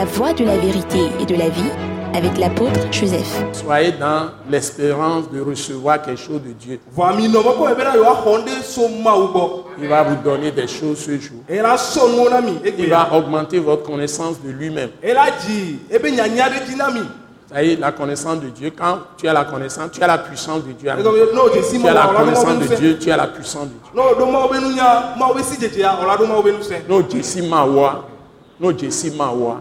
La 0.00 0.06
voie 0.06 0.32
de 0.32 0.44
la 0.46 0.56
vérité 0.56 1.10
et 1.20 1.26
de 1.26 1.34
la 1.34 1.50
vie 1.50 1.70
avec 2.14 2.38
l'apôtre 2.38 2.80
Joseph. 2.90 3.44
Soyez 3.52 3.92
dans 3.92 4.30
l'espérance 4.48 5.30
de 5.30 5.42
recevoir 5.42 6.00
quelque 6.00 6.18
chose 6.18 6.40
de 6.42 6.52
Dieu. 6.52 6.80
Il 9.78 9.88
va 9.88 10.02
vous 10.02 10.16
donner 10.24 10.52
des 10.52 10.66
choses 10.68 11.00
ce 11.00 11.18
jour. 11.18 11.40
mi 11.50 11.58
Il 12.78 12.88
va 12.88 13.12
augmenter 13.12 13.58
votre 13.58 13.82
connaissance 13.82 14.40
de 14.42 14.48
lui-même. 14.50 14.88
y 15.04 15.10
est, 17.52 17.78
la 17.78 17.92
connaissance 17.92 18.40
de 18.40 18.48
Dieu. 18.48 18.72
Quand 18.74 19.00
tu 19.18 19.28
as 19.28 19.34
la 19.34 19.44
connaissance, 19.44 19.90
tu 19.92 20.02
as 20.02 20.06
la 20.06 20.16
puissance 20.16 20.64
de 20.64 20.72
Dieu. 20.72 20.90
si 21.62 21.78
Tu 21.78 21.86
as 21.86 21.92
la 21.92 22.06
connaissance 22.06 22.58
de 22.58 22.74
Dieu, 22.74 22.98
tu 22.98 23.12
as 23.12 23.18
la 23.18 23.26
puissance 23.26 23.64
de 23.64 23.74
Dieu. 23.74 23.92
n'o 23.94 24.14
ɖo 24.14 24.32
mawu 24.32 24.48
be 24.48 24.60
nunya 24.62 25.14
mawu 25.18 25.34
be 25.34 25.42
si 25.42 25.58
dzedzea 25.58 25.98
ɔla 26.00 26.16
ɖo 26.16 26.26
mawu 26.26 26.42
be 26.42 26.52
nusẽ 26.52 26.84
No 26.88 27.02
jesi 27.02 27.42
mawa, 27.42 28.04
no 28.58 28.72
jesi 28.72 29.10
mawa. 29.10 29.60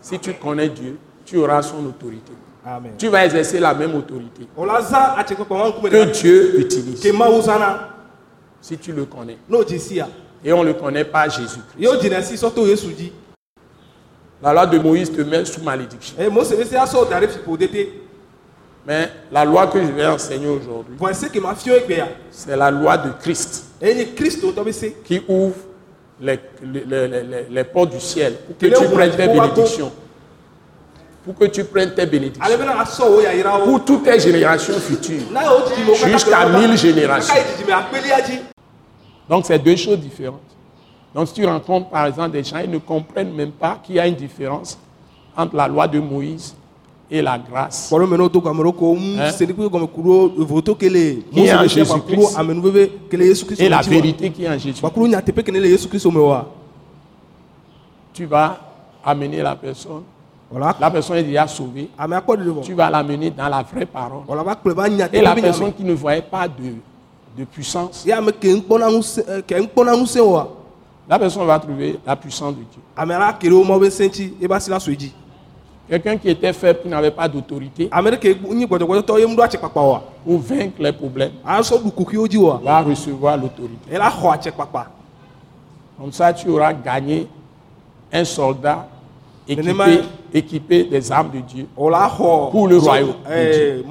Si 0.00 0.18
tu 0.18 0.34
connais 0.34 0.68
Dieu, 0.68 0.98
tu 1.24 1.36
auras 1.38 1.62
son 1.62 1.84
autorité. 1.86 2.32
amen. 2.64 2.92
Tu 2.98 3.08
vas 3.08 3.24
exercer 3.24 3.58
la 3.60 3.74
même 3.74 3.94
autorité. 3.94 4.46
Que 4.56 6.04
Dieu 6.12 6.60
utilise. 6.60 7.00
Si 8.60 8.78
tu 8.78 8.92
le 8.92 9.04
connais. 9.04 9.38
Et 10.44 10.52
on 10.52 10.62
ne 10.62 10.68
le 10.68 10.74
connaît 10.74 11.04
pas 11.04 11.28
Jésus-Christ. 11.28 11.88
La 14.42 14.52
loi 14.52 14.66
de 14.66 14.78
Moïse 14.78 15.12
te 15.12 15.22
met 15.22 15.44
sous 15.44 15.62
malédiction. 15.62 16.16
dete 17.58 17.88
Mais 18.84 19.08
la 19.30 19.44
loi 19.44 19.68
que 19.68 19.80
je 19.80 19.90
vais 19.92 20.06
enseigner 20.06 20.48
aujourd'hui, 20.48 20.96
c'est 22.30 22.56
la 22.56 22.70
loi 22.70 22.96
de 22.98 23.10
Christ 23.20 23.71
qui 25.04 25.20
ouvre 25.28 25.54
les, 26.20 26.38
les- 26.62 27.08
les- 27.08 27.46
les- 27.50 27.64
portes 27.64 27.90
du 27.90 28.00
ciel 28.00 28.34
pour 28.46 28.56
que 28.56 28.66
tu 28.66 28.84
prennes 28.88 29.10
tes 29.10 29.26
bénédictions. 29.26 29.92
Pour 31.24 31.34
que 31.36 31.44
tu 31.46 31.64
prennes 31.64 31.94
tes 31.94 32.06
bénédictions. 32.06 32.44
wo 33.10 33.20
yayirawo 33.20 33.64
Pour 33.64 33.84
toutes 33.84 34.04
tes 34.04 34.20
générations 34.20 34.74
futures. 34.74 35.22
mo 35.32 35.94
Jusqu'à 36.06 36.46
mille 36.48 36.76
générations. 36.76 37.34
Donc, 39.28 39.46
c'est 39.46 39.58
deux 39.58 39.76
choses 39.76 39.98
différentes. 39.98 40.40
Donc, 41.14 41.28
si 41.28 41.34
tu 41.34 41.46
rencontres 41.46 41.88
par 41.90 42.06
exemple 42.06 42.30
des 42.32 42.42
gens, 42.44 42.58
ils 42.58 42.70
ne 42.70 42.78
comprennent 42.78 43.32
même 43.34 43.52
pas 43.52 43.78
qu'il 43.82 43.96
y 43.96 44.00
a 44.00 44.06
une 44.06 44.14
différence 44.14 44.78
entre 45.36 45.56
la 45.56 45.68
loi 45.68 45.86
de 45.88 45.98
Moïse 45.98 46.54
et 47.12 47.20
la 47.20 47.38
grâce. 47.38 47.88
Qui 51.30 51.40
est 51.40 51.52
en 51.54 51.68
Et 53.62 53.68
la 53.68 53.82
vérité 53.82 54.30
qui 54.30 54.44
est 54.44 54.48
en 54.48 54.58
Jésus. 54.58 54.82
wa 54.82 54.90
Tu 58.14 58.24
vas 58.24 58.58
amener 59.04 59.42
la 59.42 59.54
personne. 59.54 60.02
La 60.80 60.90
personne 60.90 61.18
est 61.18 61.22
déjà 61.22 61.46
sauvée. 61.46 61.90
ɖeɖe 61.98 62.62
Tu 62.64 62.72
vas 62.74 62.88
l'amener 62.90 63.30
dans 63.30 63.48
la 63.48 63.62
vraie 63.62 63.86
parole. 63.86 64.22
Et 65.12 65.20
la 65.20 65.34
personne 65.34 65.72
qui 65.74 65.84
ne 65.84 65.92
voyait 65.92 66.22
pas 66.22 66.48
de, 66.48 66.74
de 67.38 67.44
puissance, 67.44 68.06
wa 68.06 68.22
la 71.08 71.18
personne 71.18 71.46
va 71.46 71.58
trouver 71.58 71.98
la 72.06 72.14
puissance 72.16 72.54
de 72.54 72.60
Dieu. 72.62 72.80
Quelqu'un 75.92 76.16
qui 76.16 76.30
était 76.30 76.54
faible, 76.54 76.78
qui 76.84 76.88
n'avait 76.88 77.10
pas 77.10 77.28
d'autorité, 77.28 77.90
pour 80.24 80.38
vaincre 80.38 80.76
les 80.82 80.90
problèmes, 80.92 81.32
wa 81.44 81.60
va 82.64 82.80
recevoir 82.80 83.36
l'autorité. 83.36 83.98
Comme 85.98 86.10
ça, 86.12 86.32
tu 86.32 86.48
auras 86.48 86.72
gagné 86.72 87.28
un 88.10 88.24
soldat 88.24 88.88
équipé, 89.46 90.00
équipé 90.32 90.84
des 90.84 91.12
armes 91.12 91.30
de 91.30 91.40
Dieu. 91.40 91.66
wòla 91.76 92.08
xɔ 92.16 92.50
Pour 92.50 92.68
le 92.68 92.78
royaume 92.78 93.12
de 93.28 93.82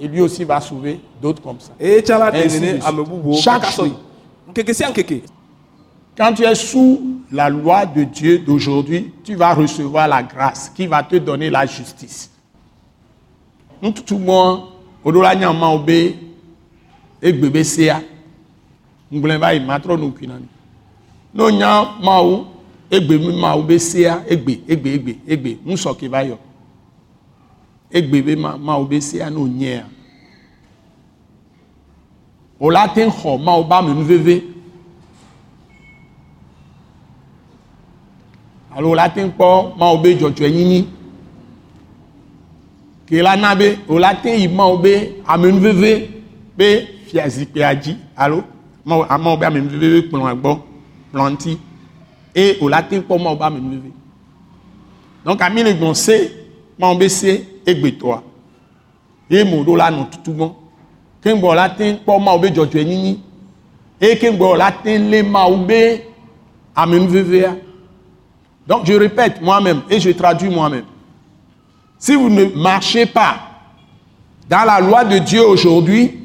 Et 0.00 0.08
lui 0.08 0.22
aussi 0.22 0.44
va 0.44 0.60
sauver 0.62 0.98
d'autres 1.20 1.42
comme 1.42 1.60
ça. 1.60 1.72
Ainsi 1.78 2.80
bubuwo 2.90 3.34
Chaque 3.36 3.70
jour. 3.70 3.88
Quand 6.16 6.32
tu 6.32 6.44
es 6.44 6.54
sous 6.54 7.20
la 7.32 7.48
loi 7.48 7.86
de 7.86 8.04
Dieu 8.04 8.38
d'aujourd'hui, 8.38 9.12
tu 9.24 9.34
vas 9.34 9.54
recevoir 9.54 10.06
la 10.06 10.22
grâce 10.22 10.68
qui 10.68 10.86
va 10.86 11.02
te 11.02 11.16
donner 11.16 11.50
la 11.50 11.66
justice. 11.66 12.30
Nous 13.82 13.90
tout 13.90 14.18
le 14.18 14.24
monde, 14.24 14.60
odola 15.04 15.34
nyama 15.34 15.68
obe, 15.74 16.14
egbe 17.20 17.50
be 17.50 17.64
sea, 17.64 18.00
ngble 19.12 19.36
va 19.42 19.52
yi 19.54 19.60
matro 19.60 19.96
no 19.98 20.12
kwinani. 20.14 20.46
No 21.34 21.50
nya 21.50 21.96
mawu, 22.00 22.46
egbe 22.90 23.18
mi 23.18 23.34
mawu 23.36 23.64
be 23.66 23.78
sea, 23.78 24.22
egbe, 24.28 24.60
egbe, 24.68 24.94
egbe, 24.94 25.16
egbe, 25.26 25.58
musɔ 25.66 25.96
ke 25.98 26.08
va 26.08 26.22
yɔ. 26.24 26.38
Egbe 27.90 28.22
be 28.22 28.36
ma 28.36 28.56
mawu 28.56 28.86
be 28.86 29.00
sea 29.00 29.28
no 29.30 29.48
nyea. 29.48 29.84
O 32.60 32.70
la 32.70 32.88
te 32.88 33.04
xɔ 33.04 33.38
mawu 33.42 33.64
ba 33.64 33.78
amenuveve. 33.78 34.53
alola 38.76 39.08
ti 39.08 39.20
ń 39.22 39.30
kpɔ 39.36 39.48
ma 39.78 39.86
wo 39.92 39.98
be 40.02 40.10
dzɔdzɔe 40.18 40.48
nyinyi 40.50 40.80
ke 43.08 43.22
la 43.22 43.36
na 43.36 43.54
be 43.54 43.78
ola 43.88 44.14
te 44.22 44.30
yi 44.40 44.48
ma 44.48 44.64
wo 44.66 44.76
be 44.78 44.92
amenuveve 45.26 46.08
be 46.56 46.68
fia 47.06 47.28
dzi 47.28 47.96
alo? 48.16 48.42
Ma 48.84 48.96
wo 48.96 49.06
ama 49.08 49.30
wo 49.30 49.36
be 49.36 49.44
amenuveve 49.46 50.08
kplɔa 50.08 50.34
gbɔ 50.40 50.52
kplɔa 51.10 51.30
ŋuti 51.30 51.58
e 52.34 52.56
ola 52.60 52.82
te 52.82 52.96
ń 52.98 53.02
kpɔ 53.02 53.18
ma 53.22 53.30
wo 53.30 53.36
be 53.36 53.44
amenuveve 53.44 53.90
donc 55.24 55.40
ami 55.40 55.62
le 55.62 55.72
gbɔn 55.74 55.94
se 55.94 56.30
ma 56.78 56.88
wo 56.90 56.96
be 56.98 57.08
se 57.08 57.44
egbetɔa 57.66 58.22
ye 59.30 59.44
mo 59.44 59.62
ɖo 59.62 59.76
la 59.76 59.90
nɔ 59.90 60.10
tutu 60.10 60.32
gbɔn 60.32 60.50
keŋgbɔ 61.22 61.54
la 61.54 61.68
te 61.70 61.84
ń 61.92 61.96
kpɔ 62.04 62.18
ma 62.24 62.32
wo 62.32 62.38
be 62.38 62.48
dzɔdzɔe 62.50 62.84
nyinyi 62.84 63.18
eye 64.00 64.16
keŋgbɔ 64.18 64.56
la 64.58 64.72
te 64.72 64.98
ń 64.98 65.10
lé 65.10 65.22
ma 65.22 65.46
wo 65.46 65.56
be. 65.58 66.10
Donc 68.66 68.86
je 68.86 68.94
répète 68.94 69.42
moi-même 69.42 69.82
et 69.90 70.00
je 70.00 70.10
traduis 70.10 70.48
moi-même. 70.48 70.84
Si 71.98 72.14
vous 72.14 72.28
ne 72.28 72.44
marchez 72.44 73.06
pas 73.06 73.36
dans 74.48 74.64
la 74.64 74.80
loi 74.80 75.04
de 75.04 75.18
Dieu 75.18 75.46
aujourd'hui, 75.46 76.18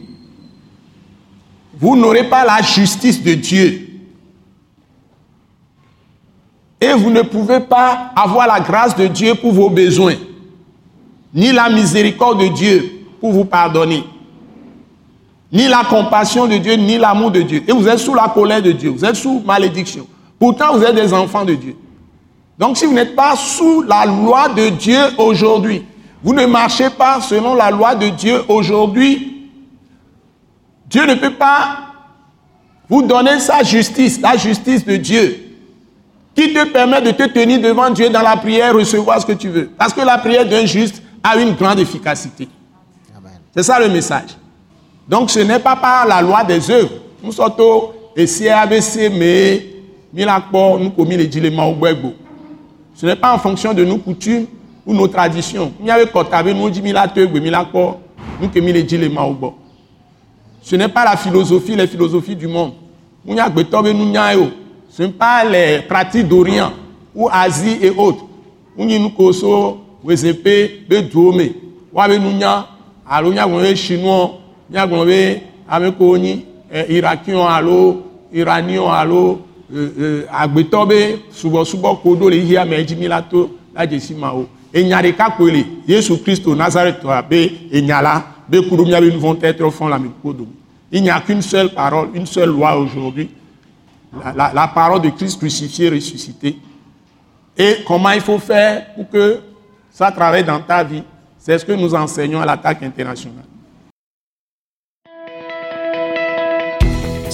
vous 1.79 1.95
n'aurez 1.95 2.25
pas 2.29 2.45
la 2.45 2.61
justice 2.61 3.23
de 3.23 3.33
Dieu. 3.33 3.88
Et 6.81 6.94
vous 6.94 7.09
ne 7.09 7.22
pouvez 7.22 7.59
pas 7.59 8.11
avoir 8.16 8.47
la 8.47 8.59
grâce 8.59 8.95
de 8.95 9.07
Dieu 9.07 9.35
pour 9.35 9.51
vos 9.51 9.69
besoins, 9.69 10.16
ni 11.33 11.51
la 11.51 11.69
miséricorde 11.69 12.41
de 12.41 12.47
Dieu 12.47 13.06
pour 13.19 13.31
vous 13.31 13.45
pardonner, 13.45 14.03
ni 15.51 15.67
la 15.67 15.83
compassion 15.83 16.47
de 16.47 16.57
Dieu, 16.57 16.75
ni 16.75 16.97
l'amour 16.97 17.31
de 17.31 17.41
Dieu. 17.41 17.63
Et 17.67 17.71
vous 17.71 17.88
êtes 17.88 18.00
sous 18.00 18.13
la 18.13 18.29
colère 18.29 18.61
de 18.61 18.71
Dieu, 18.71 18.89
vous 18.91 19.03
êtes 19.03 19.16
sous 19.16 19.41
malédiction. 19.41 20.07
Pourtant, 20.38 20.77
vous 20.77 20.83
êtes 20.83 20.95
des 20.95 21.13
enfants 21.13 21.44
de 21.44 21.56
Dieu. 21.56 21.75
Donc 22.59 22.78
si 22.78 22.86
vous 22.86 22.94
n'êtes 22.94 23.16
pas 23.16 23.38
sous 23.38 23.84
la 23.84 24.06
loi 24.06 24.50
de 24.50 24.68
Dieu 24.68 25.00
aujourd'hui, 25.18 25.86
vous 26.22 26.34
ne 26.34 26.46
marchez 26.46 26.90
pas 26.90 27.22
selon 27.22 27.56
la 27.56 27.72
loi 27.72 27.96
de 27.96 28.09
Dieu 28.09 28.44
aujourd'hui, 28.50 29.47
Dieu 30.90 31.06
ne 31.06 31.16
peut 31.16 31.34
pas 31.34 31.78
vous 32.90 33.02
donner 33.02 33.40
sa 33.40 33.64
justice, 33.64 34.19
la 34.19 34.36
justice 34.36 34.86
de 34.86 34.98
Dieu, 34.98 35.40
qui 36.36 36.52
te 36.52 36.66
permet 36.66 37.02
de 37.02 37.12
te 37.12 37.24
tenir 37.30 37.62
devant 37.62 37.90
Dieu 37.92 38.09
dans 38.09 38.22
la 38.22 38.36
prière, 38.36 38.74
recevoir 38.74 39.22
ce 39.22 39.25
que 39.25 39.31
tu 39.34 39.48
veux. 39.48 39.69
Parce 39.78 39.94
que 39.94 40.02
la 40.02 40.18
prière 40.18 40.46
d'un 40.46 40.66
juste 40.66 41.02
a 41.24 41.38
une 41.38 41.53
grande 41.53 41.80
efficacité. 41.80 42.50
C'est 43.56 43.64
ça 43.64 43.80
le 43.80 43.88
message. 43.88 44.31
Donc 45.08 45.30
ce 45.30 45.40
n'est 45.40 45.59
pas 45.59 45.78
par 45.78 46.06
la 46.06 46.22
loi 46.22 46.44
des 46.44 46.69
œuvres. 46.69 46.92
Nous 47.24 47.31
sommes 47.31 47.54
ici 48.18 48.50
ABC, 48.50 49.10
mais 49.10 49.66
nous 50.13 50.89
commis 50.89 51.16
les 51.16 51.51
ce 53.00 53.06
n'est 53.06 53.16
pas 53.16 53.34
en 53.34 53.38
fonction 53.38 53.74
de 53.74 53.86
nos 53.86 53.98
coutumes 53.98 54.46
ou 54.86 54.94
nos 54.94 55.07
traditions. 55.07 55.72
Ce 60.62 60.75
n'est 60.75 60.88
pas 60.90 61.06
la 61.06 61.16
philosophie, 61.16 61.78
les 61.78 61.88
philosophies 61.88 62.36
du 62.36 62.48
monde. 62.48 62.74
Ce 63.25 63.31
n'est 65.01 65.10
pas 65.12 65.46
les 65.46 65.80
pratiques 65.88 66.28
d'Orient 66.28 66.74
ou 67.16 67.30
Asie 67.31 67.78
et 67.81 67.90
autres. 67.90 68.25
Chinois, 73.75 74.34
ni, 76.19 76.45
irakien, 76.90 77.63
iranien, 78.34 78.81
agbetɔ 80.31 80.88
be 80.88 81.19
subɔsubɔ 81.31 82.01
ko 82.01 82.16
ɖo 82.16 82.30
le 82.30 82.38
yia 82.38 82.66
me 82.66 82.75
edzi 82.77 82.95
mi 82.95 83.07
la 83.07 83.21
to 83.21 83.50
la 83.75 83.86
dzesi 83.86 84.13
ma 84.16 84.33
o 84.33 84.48
enya 84.74 85.01
ɖeka 85.01 85.36
koe 85.38 85.51
le 85.51 85.66
yesu 85.88 86.18
kristo 86.24 86.56
nazaretɔa 86.56 87.21
be 87.27 87.69
enya 87.71 88.01
la 88.01 88.24
Bekuru 88.50 88.83
miabe 88.83 89.13
nous 89.13 89.19
vont 89.19 89.38
être 89.44 89.62
au 89.62 89.69
fond 89.69 89.88
la 89.88 90.00
mikodo. 90.00 90.48
Il 90.92 91.04
n'y 91.04 91.10
a 91.12 91.19
qu'une 91.21 91.44
seule 91.44 91.69
parole, 91.69 92.10
une 92.16 92.25
seule 92.25 92.50
loi 92.50 92.75
aujourd'hui. 92.80 93.30
La, 94.25 94.33
la- 94.33 94.51
la 94.56 94.68
parole 94.69 95.04
de 95.04 95.10
Christ 95.12 95.38
crucifié, 95.38 95.88
ressuscité. 95.89 96.57
Et 97.56 97.75
comment 97.86 98.10
il 98.10 98.21
faut 98.21 98.39
faire 98.39 98.88
pour 98.95 99.07
que 99.07 99.38
ça 99.92 100.10
travaille 100.12 100.44
dans 100.44 100.60
ta 100.62 100.83
vie, 100.83 101.04
c'est 101.38 101.60
ce 101.60 101.63
que 101.63 101.74
nous 101.74 101.94
enseignons 101.94 102.42
à 102.42 102.45
l'attaque 102.48 102.81
internationale. 102.81 103.45